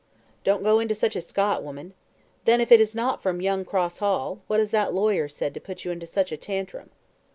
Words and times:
"Don't 0.43 0.63
go 0.63 0.79
into 0.79 0.95
such 0.95 1.15
a 1.15 1.21
scot, 1.21 1.61
woman. 1.61 1.93
Then, 2.45 2.59
if 2.59 2.71
it 2.71 2.81
is 2.81 2.95
not 2.95 3.21
from 3.21 3.39
young 3.39 3.63
Cross 3.63 3.99
Hall, 3.99 4.41
what 4.47 4.57
has 4.57 4.71
that 4.71 4.95
lawyer 4.95 5.27
said 5.27 5.53
to 5.53 5.59
put 5.61 5.85
you 5.85 5.91
into 5.91 6.07
such 6.07 6.31
a 6.31 6.37
tantrum?" 6.37 6.89